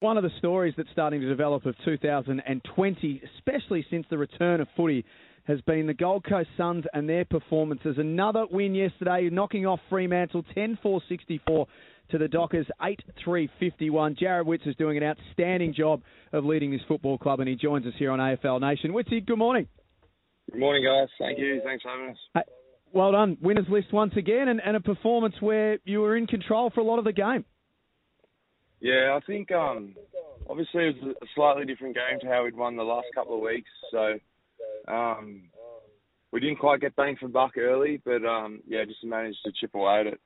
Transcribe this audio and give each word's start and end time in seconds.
One 0.00 0.18
of 0.18 0.24
the 0.24 0.30
stories 0.36 0.74
that's 0.76 0.90
starting 0.92 1.22
to 1.22 1.26
develop 1.26 1.64
of 1.64 1.74
2020, 1.86 3.22
especially 3.38 3.86
since 3.90 4.04
the 4.10 4.18
return 4.18 4.60
of 4.60 4.68
footy, 4.76 5.06
has 5.44 5.58
been 5.62 5.86
the 5.86 5.94
Gold 5.94 6.22
Coast 6.28 6.50
Suns 6.58 6.84
and 6.92 7.08
their 7.08 7.24
performances. 7.24 7.96
Another 7.96 8.44
win 8.50 8.74
yesterday, 8.74 9.30
knocking 9.32 9.64
off 9.64 9.80
Fremantle 9.88 10.44
10 10.54 10.78
4 10.82 11.00
64 11.08 11.66
to 12.10 12.18
the 12.18 12.28
Dockers 12.28 12.66
8 12.82 13.00
3 13.24 13.48
51. 13.58 14.16
Jarrod 14.16 14.44
Witts 14.44 14.66
is 14.66 14.76
doing 14.76 14.98
an 14.98 15.02
outstanding 15.02 15.72
job 15.72 16.02
of 16.34 16.44
leading 16.44 16.70
this 16.70 16.82
football 16.86 17.16
club, 17.16 17.40
and 17.40 17.48
he 17.48 17.54
joins 17.54 17.86
us 17.86 17.94
here 17.98 18.10
on 18.10 18.18
AFL 18.18 18.60
Nation. 18.60 18.92
Wittsy, 18.92 19.24
good 19.24 19.38
morning. 19.38 19.66
Good 20.52 20.60
morning, 20.60 20.84
guys. 20.84 21.08
Thank 21.18 21.38
you. 21.38 21.62
Thanks 21.64 21.82
for 21.82 21.90
having 21.90 22.10
us. 22.10 22.18
Hey, 22.34 22.42
well 22.92 23.12
done. 23.12 23.38
Winners 23.40 23.66
list 23.70 23.94
once 23.94 24.12
again, 24.18 24.48
and, 24.48 24.60
and 24.62 24.76
a 24.76 24.80
performance 24.80 25.36
where 25.40 25.78
you 25.84 26.00
were 26.00 26.18
in 26.18 26.26
control 26.26 26.68
for 26.74 26.80
a 26.80 26.84
lot 26.84 26.98
of 26.98 27.06
the 27.06 27.14
game. 27.14 27.46
Yeah, 28.80 29.18
I 29.20 29.24
think 29.26 29.50
um, 29.52 29.94
obviously 30.48 30.88
it 30.88 30.96
was 31.02 31.16
a 31.22 31.26
slightly 31.34 31.64
different 31.64 31.94
game 31.94 32.20
to 32.20 32.26
how 32.26 32.44
we'd 32.44 32.56
won 32.56 32.76
the 32.76 32.82
last 32.82 33.06
couple 33.14 33.34
of 33.36 33.40
weeks. 33.40 33.70
So 33.90 34.18
um, 34.88 35.42
we 36.32 36.40
didn't 36.40 36.58
quite 36.58 36.80
get 36.80 36.94
bang 36.96 37.16
for 37.18 37.28
buck 37.28 37.56
early, 37.56 38.00
but 38.04 38.24
um, 38.24 38.60
yeah, 38.66 38.84
just 38.84 39.04
managed 39.04 39.38
to 39.44 39.52
chip 39.58 39.74
away 39.74 40.00
at 40.00 40.06
it. 40.06 40.20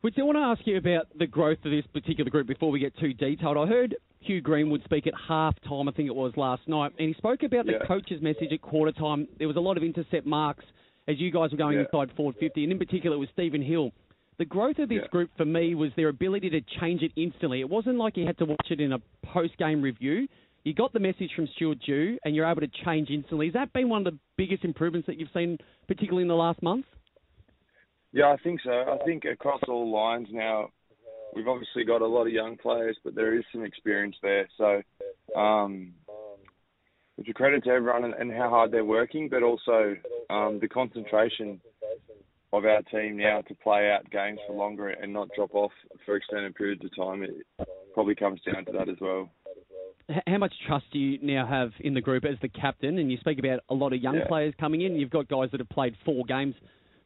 Which 0.00 0.14
I 0.18 0.22
want 0.22 0.36
to 0.36 0.40
ask 0.42 0.66
you 0.66 0.76
about 0.76 1.06
the 1.16 1.28
growth 1.28 1.58
of 1.64 1.70
this 1.70 1.86
particular 1.92 2.28
group 2.28 2.48
before 2.48 2.72
we 2.72 2.80
get 2.80 2.96
too 2.98 3.14
detailed. 3.14 3.56
I 3.56 3.66
heard 3.66 3.94
Hugh 4.18 4.40
Greenwood 4.40 4.82
speak 4.84 5.06
at 5.06 5.14
half 5.28 5.54
time, 5.68 5.88
I 5.88 5.92
think 5.92 6.08
it 6.08 6.14
was 6.14 6.32
last 6.36 6.66
night, 6.66 6.90
and 6.98 7.06
he 7.06 7.14
spoke 7.14 7.44
about 7.44 7.66
the 7.66 7.72
Yeah. 7.72 7.86
coach's 7.86 8.20
message 8.20 8.52
at 8.52 8.60
quarter 8.62 8.90
time. 8.90 9.28
There 9.38 9.46
was 9.46 9.56
a 9.56 9.60
lot 9.60 9.76
of 9.76 9.84
intercept 9.84 10.26
marks 10.26 10.64
as 11.06 11.20
you 11.20 11.30
guys 11.30 11.52
were 11.52 11.56
going 11.56 11.78
Yeah. 11.78 11.84
inside 11.84 12.10
forward 12.16 12.34
50, 12.36 12.64
and 12.64 12.72
in 12.72 12.78
particular 12.80 13.16
it 13.16 13.20
was 13.20 13.28
Stephen 13.30 13.62
Hill. 13.62 13.92
The 14.38 14.44
growth 14.44 14.78
of 14.78 14.88
this 14.88 15.02
Yeah. 15.02 15.08
group 15.08 15.30
for 15.36 15.44
me 15.44 15.74
was 15.74 15.94
their 15.94 16.08
ability 16.08 16.50
to 16.50 16.60
change 16.62 17.02
it 17.02 17.12
instantly. 17.16 17.60
It 17.60 17.68
wasn't 17.68 17.98
like 17.98 18.16
you 18.16 18.26
had 18.26 18.38
to 18.38 18.44
watch 18.44 18.70
it 18.70 18.80
in 18.80 18.92
a 18.92 18.98
post 19.22 19.56
game 19.58 19.82
review. 19.82 20.28
You 20.64 20.74
got 20.74 20.92
the 20.92 21.00
message 21.00 21.34
from 21.34 21.46
Stuart 21.48 21.80
Dew 21.80 22.18
and 22.24 22.34
you're 22.34 22.46
able 22.46 22.60
to 22.60 22.68
change 22.84 23.10
instantly. 23.10 23.46
Has 23.46 23.54
that 23.54 23.72
been 23.72 23.88
one 23.88 24.06
of 24.06 24.12
the 24.12 24.18
biggest 24.36 24.64
improvements 24.64 25.06
that 25.06 25.16
you've 25.18 25.32
seen, 25.32 25.58
particularly 25.86 26.22
in 26.22 26.28
the 26.28 26.36
last 26.36 26.62
month? 26.62 26.86
Yeah, 28.12 28.30
I 28.30 28.36
think 28.38 28.60
so. 28.62 28.70
I 28.70 29.04
think 29.04 29.24
across 29.24 29.60
all 29.68 29.90
lines 29.90 30.28
now, 30.30 30.70
we've 31.34 31.48
obviously 31.48 31.84
got 31.84 32.02
a 32.02 32.06
lot 32.06 32.26
of 32.26 32.32
young 32.32 32.56
players, 32.56 32.96
but 33.02 33.14
there 33.14 33.34
is 33.34 33.44
some 33.52 33.64
experience 33.64 34.16
there. 34.22 34.48
So 34.56 34.82
um, 35.36 35.94
it's 37.18 37.28
a 37.28 37.32
credit 37.32 37.64
to 37.64 37.70
everyone 37.70 38.04
and, 38.04 38.14
and 38.14 38.32
how 38.32 38.50
hard 38.50 38.70
they're 38.70 38.84
working, 38.84 39.28
but 39.28 39.42
also 39.42 39.96
um, 40.30 40.58
the 40.60 40.68
concentration 40.68 41.60
of 42.52 42.64
our 42.64 42.82
team 42.82 43.16
now 43.16 43.40
to 43.42 43.54
play 43.54 43.90
out 43.90 44.10
games 44.10 44.38
for 44.46 44.54
longer 44.54 44.90
and 44.90 45.12
not 45.12 45.28
drop 45.34 45.54
off 45.54 45.72
for 46.04 46.16
extended 46.16 46.54
periods 46.54 46.84
of 46.84 46.94
time. 46.94 47.22
It 47.22 47.30
probably 47.94 48.14
comes 48.14 48.40
down 48.42 48.64
to 48.66 48.72
that 48.72 48.88
as 48.88 48.96
well. 49.00 49.30
How 50.26 50.38
much 50.38 50.52
trust 50.66 50.84
do 50.92 50.98
you 50.98 51.18
now 51.22 51.46
have 51.46 51.70
in 51.80 51.94
the 51.94 52.00
group 52.00 52.24
as 52.24 52.36
the 52.42 52.48
captain? 52.48 52.98
And 52.98 53.10
you 53.10 53.16
speak 53.18 53.38
about 53.38 53.60
a 53.70 53.74
lot 53.74 53.92
of 53.92 54.02
young 54.02 54.16
Yeah. 54.16 54.26
players 54.26 54.54
coming 54.60 54.82
in. 54.82 54.96
You've 54.96 55.10
got 55.10 55.28
guys 55.28 55.50
that 55.52 55.60
have 55.60 55.68
played 55.68 55.96
four 56.04 56.24
games, 56.24 56.54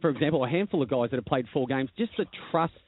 for 0.00 0.08
example, 0.10 0.44
a 0.44 0.48
handful 0.48 0.80
of 0.80 0.88
guys 0.88 1.10
that 1.10 1.16
have 1.16 1.26
played 1.26 1.48
four 1.48 1.66
games. 1.66 1.90
Just 1.98 2.16
the 2.16 2.26
trust 2.50 2.78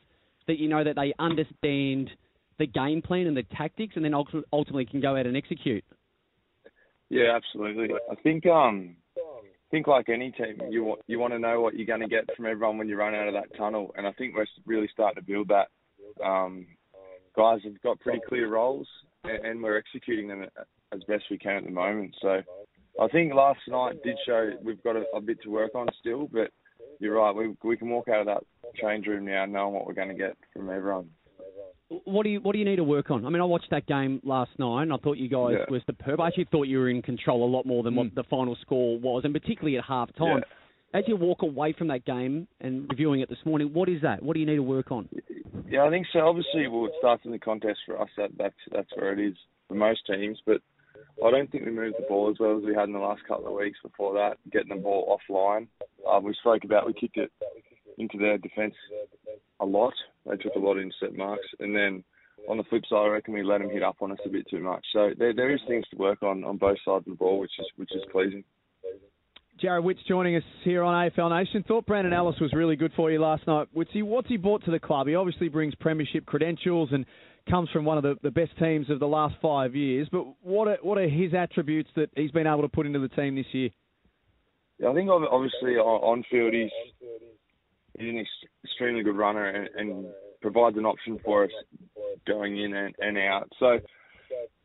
that 0.47 0.59
you 0.59 0.69
know 0.69 0.85
that 0.85 0.97
they 0.97 1.13
understand 1.19 2.11
the 2.59 2.67
game 2.67 3.03
plan 3.03 3.27
and 3.27 3.37
the 3.37 3.43
tactics, 3.43 3.97
and 3.97 4.05
then 4.05 4.15
ultimately 4.15 4.87
can 4.87 5.01
go 5.01 5.17
out 5.17 5.27
and 5.27 5.37
execute. 5.37 5.85
Yeah, 7.11 7.37
absolutely. 7.37 7.95
I 8.11 8.15
think 8.15 8.47
um, 8.47 8.97
think 9.71 9.87
like 9.87 10.09
any 10.09 10.31
team, 10.33 10.59
you 10.71 10.85
want 10.85 11.01
you 11.07 11.19
want 11.19 11.33
to 11.33 11.39
know 11.39 11.61
what 11.61 11.75
you're 11.75 11.87
going 11.87 12.01
to 12.01 12.09
get 12.09 12.25
from 12.37 12.47
everyone 12.47 12.79
when 12.79 12.89
you 12.89 12.97
run 12.97 13.15
out 13.15 13.29
of 13.29 13.35
that 13.35 13.57
tunnel, 13.57 13.95
and 13.97 14.07
I 14.07 14.13
think 14.13 14.35
we're 14.35 14.47
really 14.65 14.89
starting 14.93 15.23
to 15.23 15.27
build 15.27 15.49
that. 15.49 15.69
Um, 16.25 16.67
guys 17.37 17.61
have 17.65 17.81
got 17.83 18.01
pretty 18.01 18.21
clear 18.29 18.49
roles, 18.49 18.89
and, 19.25 19.63
we're 19.63 19.77
executing 19.77 20.29
them 20.29 20.47
as 20.93 21.03
best 21.05 21.25
we 21.31 21.39
can 21.39 21.57
at 21.57 21.65
the 21.65 21.71
moment. 21.71 22.15
So 22.23 22.41
I 23.01 23.09
think 23.09 23.35
last 23.35 23.61
night 23.69 24.03
did 24.03 24.17
show 24.25 24.53
we've 24.63 24.83
got 24.83 24.97
a, 24.97 25.05
a 25.15 25.21
bit 25.21 25.43
to 25.43 25.51
work 25.51 25.75
on 25.75 25.89
still, 26.01 26.29
but 26.33 26.51
you're 27.01 27.17
right. 27.17 27.35
We 27.35 27.55
we 27.63 27.77
can 27.77 27.91
walk 27.91 28.09
out 28.09 28.21
of 28.21 28.27
that 28.27 28.45
change 28.81 29.07
room 29.07 29.27
now 29.27 29.45
knowing 29.47 29.75
what 29.75 29.87
we're 29.87 29.95
going 29.95 30.09
to 30.09 30.15
get 30.15 30.37
from 30.53 30.71
everyone. 30.71 31.11
What 31.89 32.25
do 32.25 32.31
you 32.31 32.41
What 32.41 32.53
do 32.53 32.59
you 32.59 32.65
need 32.65 32.77
to 32.77 32.85
work 32.85 33.11
on? 33.11 33.25
I 33.25 33.29
mean, 33.31 33.41
I 33.41 33.45
watched 33.45 33.71
that 33.71 33.87
game 33.87 34.21
last 34.25 34.51
night, 34.59 34.83
and 34.83 34.93
I 34.93 34.97
thought 34.97 35.19
you 35.19 35.29
guys 35.29 35.55
Yeah. 35.59 35.65
were 35.71 35.81
superb. 35.87 36.21
I 36.21 36.27
actually 36.29 36.45
thought 36.51 36.65
you 36.65 36.79
were 36.79 36.89
in 36.89 37.01
control 37.01 37.45
a 37.45 37.51
lot 37.51 37.65
more 37.65 37.83
than 37.85 37.95
what 37.95 38.09
Mm. 38.09 38.15
the 38.15 38.25
final 38.25 38.57
score 38.57 38.99
was, 38.99 39.25
and 39.25 39.33
particularly 39.33 39.79
at 39.79 39.85
half 39.85 40.13
time. 40.15 40.39
Yeah. 40.39 40.99
As 40.99 41.09
you 41.09 41.17
walk 41.17 41.43
away 41.43 41.73
from 41.73 41.89
that 41.89 42.05
game 42.05 42.49
and 42.61 42.89
reviewing 42.91 43.21
it 43.21 43.29
this 43.29 43.45
morning, 43.45 43.73
what 43.73 43.89
is 43.89 44.01
that? 44.01 44.23
What 44.23 44.35
do 44.35 44.41
you 44.41 44.47
need 44.47 44.57
to 44.57 44.63
work 44.63 44.91
on? 44.91 45.09
Yeah, 45.69 45.85
I 45.85 45.91
think 45.91 46.07
so. 46.13 46.27
Obviously, 46.27 46.67
well, 46.69 46.87
it 46.87 46.95
starts 46.99 47.25
in 47.25 47.31
the 47.33 47.39
contest 47.39 47.81
for 47.85 48.01
us. 48.01 48.09
That 48.17 48.37
that's 48.37 48.59
that's 48.73 48.91
where 48.97 49.13
it 49.13 49.21
is 49.21 49.37
for 49.69 49.75
most 49.75 50.07
teams. 50.07 50.41
But 50.45 50.63
I 51.25 51.31
don't 51.31 51.51
think 51.51 51.67
we 51.67 51.71
moved 51.71 51.97
the 51.99 52.07
ball 52.09 52.31
as 52.31 52.39
well 52.41 52.57
as 52.59 52.65
we 52.65 52.75
had 52.75 52.85
in 52.89 52.93
the 52.95 52.99
last 52.99 53.23
couple 53.25 53.47
of 53.47 53.53
weeks. 53.55 53.79
Before 53.83 54.15
that, 54.15 54.39
getting 54.51 54.71
the 54.71 54.77
ball 54.83 55.19
offline. 55.19 55.69
Uh, 56.05 56.21
we 56.21 56.35
spoke 56.35 56.65
about 56.65 56.87
we 56.87 56.95
kicked 56.95 57.17
it 57.17 57.31
into 57.99 58.19
their 58.19 58.39
defence 58.39 58.75
a 59.61 59.67
lot. 59.67 59.95
They 60.25 60.37
took 60.37 60.55
a 60.57 60.59
lot 60.59 60.77
of 60.77 60.83
intercept 60.83 61.17
marks, 61.17 61.47
and 61.61 61.75
then 61.75 62.05
on 62.49 62.57
the 62.57 62.65
flip 62.65 62.83
side, 62.89 63.07
I 63.07 63.09
reckon 63.09 63.35
we 63.35 63.43
let 63.43 63.61
them 63.61 63.71
hit 63.71 63.83
up 63.83 63.97
on 64.01 64.13
us 64.13 64.19
a 64.25 64.29
bit 64.29 64.47
too 64.51 64.61
much. 64.61 64.85
So 64.93 65.11
there 65.19 65.35
there 65.35 65.53
is 65.53 65.61
things 65.67 65.85
to 65.91 65.97
work 65.97 66.23
on 66.23 66.45
on 66.45 66.57
both 66.57 66.79
sides 66.85 67.07
of 67.07 67.13
the 67.13 67.15
ball, 67.15 67.39
which 67.39 67.53
is 67.59 67.67
which 67.77 67.91
is 67.93 68.03
pleasing. 68.13 68.45
Jarrod 69.63 69.85
Witts 69.85 70.01
joining 70.07 70.37
us 70.37 70.43
here 70.65 70.83
on 70.83 71.11
AFL 71.11 71.31
Nation. 71.31 71.65
Thought 71.67 71.87
Brandon 71.87 72.13
Ellis 72.13 72.37
was 72.41 72.53
really 72.53 72.77
good 72.77 72.93
for 72.95 73.11
you 73.11 73.19
last 73.19 73.47
night. 73.47 73.69
Wittsy, 73.75 74.03
what's 74.03 74.29
he 74.29 74.37
brought 74.37 74.63
to 74.67 74.71
the 74.71 74.79
club? 74.79 75.07
He 75.07 75.15
obviously 75.15 75.49
brings 75.49 75.75
premiership 75.77 76.27
credentials 76.27 76.91
and 76.93 77.07
comes 77.49 77.71
from 77.71 77.87
one 77.87 77.97
of 77.97 78.03
the, 78.03 78.17
the 78.23 78.31
best 78.31 78.51
teams 78.59 78.91
of 78.91 79.01
the 79.01 79.07
last 79.07 79.35
five 79.41 79.75
years. 79.75 80.09
But 80.13 80.27
what 80.43 80.69
are, 80.69 80.77
what 80.83 80.99
are 80.99 81.09
his 81.09 81.33
attributes 81.33 81.89
that 81.97 82.11
he's 82.15 82.31
been 82.33 82.47
able 82.47 82.63
to 82.63 82.69
put 82.69 82.85
into 82.85 82.99
the 82.99 83.09
team 83.09 83.35
this 83.35 83.47
year? 83.53 83.71
Yeah, 84.79 84.91
I 84.91 84.95
think 84.95 85.09
obviously 85.09 85.77
on, 85.77 86.19
on 86.19 86.25
field 86.31 86.53
he's 86.53 86.69
he's 87.99 88.11
an 88.11 88.19
ex- 88.19 88.51
extremely 88.65 89.03
good 89.03 89.17
runner 89.17 89.47
and, 89.47 89.69
and 89.77 90.07
provides 90.41 90.77
an 90.77 90.87
option 90.87 91.19
for 91.25 91.45
us 91.45 91.51
going 92.27 92.59
in 92.59 92.75
and, 92.75 92.95
and 92.99 93.19
out. 93.19 93.51
So 93.59 93.79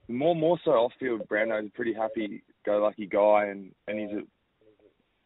more 0.08 0.36
more 0.36 0.60
so 0.64 0.72
off 0.72 0.92
field, 1.00 1.28
Brando's 1.28 1.68
a 1.68 1.72
pretty 1.72 1.94
happy 1.94 2.44
go 2.66 2.80
lucky 2.80 3.08
guy 3.08 3.48
and 3.48 3.72
and 3.88 4.00
he's 4.00 4.18
a, 4.18 4.22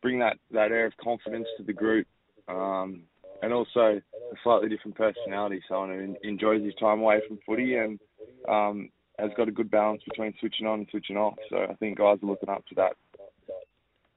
bring 0.02 0.20
that 0.20 0.38
that 0.52 0.72
air 0.72 0.86
of 0.86 0.94
confidence 0.98 1.48
to 1.58 1.64
the 1.64 1.74
group. 1.74 2.08
Um, 2.48 3.04
and 3.42 3.54
also 3.54 3.80
a 3.80 4.36
slightly 4.44 4.70
different 4.70 4.98
personality, 4.98 5.62
someone 5.68 6.18
who 6.22 6.28
enjoys 6.28 6.64
his 6.64 6.74
time 6.76 7.00
away 7.00 7.20
from 7.28 7.38
footy 7.46 7.76
and 7.76 8.00
um, 8.48 8.90
has 9.20 9.32
got 9.38 9.48
a 9.48 9.52
good 9.52 9.70
balance 9.70 10.02
between 10.04 10.34
switching 10.40 10.68
on 10.68 10.80
and 10.80 10.88
switching 10.90 11.18
off. 11.18 11.36
So 11.50 11.58
I 11.58 11.74
think 11.76 11.98
guys 11.98 12.18
are 12.24 12.26
looking 12.26 12.50
up 12.50 12.66
to 12.68 12.76
that. 12.76 12.94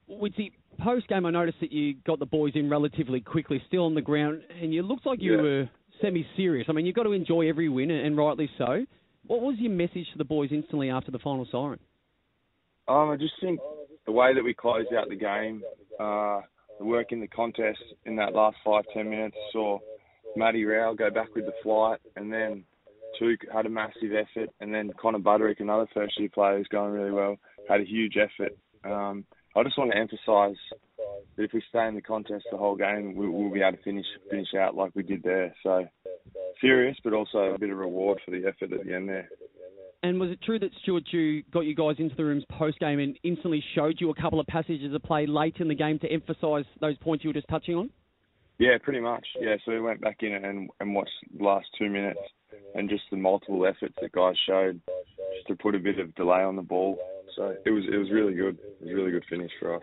The 0.09 0.50
post 0.78 1.09
game, 1.09 1.27
I 1.27 1.31
noticed 1.31 1.59
that 1.61 1.72
you 1.72 1.94
got 2.06 2.19
the 2.19 2.27
boys 2.27 2.53
in 2.55 2.71
relatively 2.71 3.21
quickly, 3.21 3.62
still 3.66 3.84
on 3.84 3.94
the 3.94 4.03
ground, 4.03 4.43
and 4.61 4.72
you 4.72 4.83
looked 4.83 5.06
like 5.06 5.21
you 5.21 5.37
Yeah. 5.37 5.43
were 5.43 5.69
semi-serious. 6.00 6.69
I 6.69 6.72
mean, 6.72 6.87
you've 6.87 6.94
got 6.94 7.05
to 7.05 7.12
enjoy 7.12 7.49
every 7.49 7.69
win, 7.69 7.91
and 7.91 8.16
rightly 8.16 8.49
so. 8.56 8.87
What 9.27 9.41
was 9.41 9.59
your 9.59 9.72
message 9.72 10.11
to 10.12 10.19
the 10.19 10.25
boys 10.25 10.53
instantly 10.53 10.91
after 10.91 11.11
the 11.11 11.19
final 11.19 11.44
siren? 11.47 11.81
Um, 12.87 13.11
I 13.11 13.17
just 13.17 13.34
think 13.41 13.61
the 14.06 14.12
way 14.12 14.33
that 14.33 14.43
we 14.43 14.55
closed 14.55 14.93
out 14.94 15.09
the 15.09 15.17
game, 15.17 15.62
uh, 16.00 16.41
the 16.78 16.84
work 16.84 17.12
in 17.12 17.21
the 17.21 17.28
contest 17.28 17.83
in 18.06 18.17
that 18.17 18.33
last 18.33 18.56
five 18.65 18.84
ten 18.94 19.11
minutes, 19.11 19.37
saw 19.53 19.78
Matty 20.37 20.65
Rowell 20.65 20.94
go 20.94 21.11
back 21.11 21.34
with 21.34 21.44
the 21.44 21.53
flight, 21.62 22.00
and 22.17 22.33
then 22.33 22.65
Touk 23.21 23.38
had 23.53 23.67
a 23.67 23.69
massive 23.69 24.12
effort, 24.15 24.50
and 24.61 24.72
then 24.72 24.93
Connor 24.99 25.19
Budarick, 25.19 25.61
another 25.61 25.87
first 25.93 26.19
year 26.19 26.28
player 26.28 26.56
who's 26.56 26.69
going 26.69 26.93
really 26.93 27.11
well, 27.11 27.37
had 27.69 27.81
a 27.81 27.84
huge 27.84 28.17
effort. 28.17 28.56
Um, 28.84 29.25
I 29.58 29.64
just 29.64 29.78
want 29.78 29.91
to 29.91 29.98
emphasise 29.98 30.58
that 31.36 31.42
if 31.42 31.52
we 31.52 31.62
stay 31.69 31.86
in 31.86 31.94
the 31.94 32.00
contest 32.00 32.44
the 32.50 32.56
whole 32.56 32.76
game, 32.76 33.16
we, 33.16 33.28
we'll 33.28 33.52
be 33.52 33.60
able 33.60 33.76
to 33.76 33.82
finish 33.82 34.06
finish 34.30 34.48
out 34.58 34.76
like 34.76 34.92
we 34.94 35.02
did 35.02 35.22
there. 35.22 35.54
So 35.62 35.84
serious, 36.60 36.96
but 37.02 37.12
also 37.12 37.54
a 37.54 37.58
bit 37.58 37.70
of 37.70 37.78
reward 37.78 38.20
for 38.24 38.30
the 38.30 38.46
effort 38.46 38.72
at 38.72 38.86
the 38.86 38.94
end 38.94 39.08
there. 39.08 39.28
And 40.02 40.20
was 40.20 40.30
it 40.30 40.40
true 40.43 40.60
that 40.60 40.70
Stuart 40.82 41.05
Dew 41.10 41.43
got 41.52 41.60
you 41.60 41.75
guys 41.75 41.96
into 41.99 42.14
the 42.14 42.25
rooms 42.25 42.44
post 42.56 42.78
game 42.78 43.00
and 43.00 43.19
instantly 43.25 43.62
showed 43.75 43.96
you 44.00 44.10
a 44.10 44.14
couple 44.14 44.38
of 44.38 44.46
passages 44.46 44.94
of 44.94 45.02
play 45.02 45.26
late 45.26 45.56
in 45.58 45.66
the 45.66 45.75
game 45.75 45.99
to 46.00 46.08
emphasise 46.08 46.66
those 46.81 46.96
points 46.99 47.25
you 47.25 47.31
were 47.31 47.34
just 47.34 47.49
touching 47.49 47.75
on? 47.75 47.90
Yeah, 48.58 48.78
pretty 48.81 49.00
much. 49.00 49.26
Yeah, 49.40 49.56
so 49.64 49.72
we 49.72 49.81
went 49.81 50.00
back 50.00 50.19
in 50.20 50.32
and 50.32 50.70
and 50.78 50.94
watched 50.94 51.11
the 51.37 51.43
last 51.44 51.66
two 51.78 51.88
minutes 51.88 52.20
and 52.75 52.88
just 52.88 53.02
the 53.11 53.16
multiple 53.16 53.66
efforts 53.66 53.94
that 54.00 54.12
guys 54.12 54.34
showed 54.46 54.81
just 55.34 55.49
to 55.49 55.56
put 55.56 55.75
a 55.75 55.78
bit 55.78 55.99
of 55.99 56.14
delay 56.14 56.43
on 56.43 56.54
the 56.54 56.62
ball. 56.62 56.99
So 57.37 57.54
it 57.64 57.70
was 57.70 57.84
it 57.93 57.96
was 57.96 58.11
really 58.11 58.34
good. 58.34 58.58
It 58.80 58.84
was 58.84 58.92
a 58.92 58.94
really 58.94 59.10
good 59.10 59.25
finish 59.28 59.50
for 59.60 59.75
us. 59.75 59.82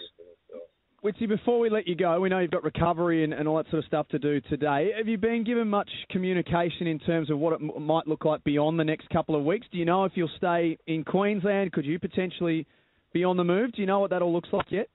Wittsy, 1.04 1.28
before 1.28 1.60
we 1.60 1.70
let 1.70 1.88
you 1.88 1.96
go, 1.96 2.20
we 2.20 2.30
know 2.30 2.40
you've 2.40 2.50
got 2.50 2.64
recovery 2.64 3.24
and, 3.24 3.32
and 3.32 3.48
all 3.48 3.58
that 3.58 3.70
sort 3.70 3.84
of 3.84 3.86
stuff 3.86 4.08
to 4.08 4.18
do 4.18 4.42
today. 4.42 4.92
Have 4.98 5.08
you 5.08 5.20
been 5.20 5.44
given 5.44 5.68
much 5.68 5.90
communication 6.10 6.88
in 6.88 6.98
terms 7.00 7.30
of 7.30 7.38
what 7.38 7.54
it 7.54 7.60
m- 7.62 7.84
might 7.84 8.08
look 8.08 8.26
like 8.26 8.44
beyond 8.44 8.80
the 8.80 8.84
next 8.84 9.08
couple 9.10 9.36
of 9.36 9.44
weeks? 9.46 9.68
Do 9.72 9.78
you 9.78 9.86
know 9.86 10.06
if 10.06 10.14
you'll 10.16 10.32
stay 10.38 10.80
in 10.88 11.04
Queensland? 11.04 11.74
Could 11.74 11.86
you 11.86 12.00
potentially 12.00 12.66
be 13.14 13.24
on 13.24 13.38
the 13.38 13.44
move? 13.44 13.74
Do 13.74 13.82
you 13.82 13.86
know 13.86 14.00
what 14.00 14.10
that 14.10 14.24
all 14.24 14.34
looks 14.34 14.50
like 14.52 14.72
yet? 14.72 14.88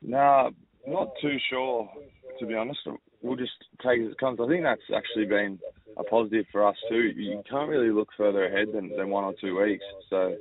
Nah, 0.00 0.50
not 0.86 1.10
too 1.20 1.36
sure 1.50 1.90
to 2.38 2.46
be 2.46 2.54
honest. 2.54 2.78
we'll 3.22 3.36
just 3.36 3.52
take 3.84 4.00
it 4.00 4.06
as 4.06 4.12
it 4.12 4.18
comes. 4.18 4.38
I 4.40 4.46
think 4.48 4.62
that's 4.62 4.80
actually 4.94 5.26
been 5.26 5.58
a 5.96 6.04
positive 6.04 6.46
for 6.52 6.66
us 6.66 6.76
too. 6.88 7.12
You 7.16 7.42
can't 7.50 7.68
really 7.68 7.90
look 7.90 8.08
further 8.16 8.46
ahead 8.46 8.68
than, 8.72 8.90
than 8.96 9.10
one 9.10 9.24
or 9.24 9.34
two 9.40 9.60
weeks. 9.60 9.84
So 10.08 10.36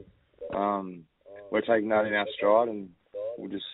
um, 0.55 1.03
we're 1.51 1.61
taking 1.61 1.89
that 1.89 2.05
in 2.05 2.13
our 2.13 2.27
stride, 2.35 2.69
and 2.69 2.89
we'll 3.37 3.49
just 3.49 3.65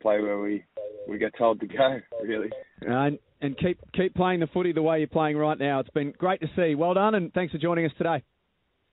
play 0.00 0.20
where 0.20 0.38
we 0.38 0.64
we 1.08 1.18
get 1.18 1.32
told 1.36 1.60
to 1.60 1.66
go. 1.66 2.00
Really. 2.22 2.50
Uh, 2.86 2.92
and 2.92 3.18
and 3.40 3.56
keep 3.58 3.78
keep 3.92 4.14
playing 4.14 4.40
the 4.40 4.46
footy 4.48 4.72
the 4.72 4.82
way 4.82 4.98
you're 4.98 5.08
playing 5.08 5.36
right 5.36 5.58
now. 5.58 5.80
It's 5.80 5.90
been 5.90 6.12
great 6.18 6.40
to 6.40 6.48
see. 6.56 6.74
Well 6.74 6.94
done, 6.94 7.14
and 7.14 7.32
thanks 7.32 7.52
for 7.52 7.58
joining 7.58 7.86
us 7.86 7.92
today. 7.98 8.22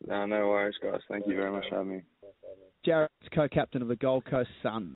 No, 0.08 0.26
no 0.26 0.48
worries, 0.48 0.76
guys. 0.82 1.02
Thank 1.10 1.28
you 1.28 1.36
very 1.36 1.52
much 1.52 1.66
for 1.70 1.78
having 1.78 1.98
me. 1.98 2.02
Jarrod's 2.86 3.10
co-captain 3.34 3.82
of 3.82 3.88
the 3.88 3.96
Gold 3.96 4.26
Coast 4.26 4.50
Suns. 4.62 4.94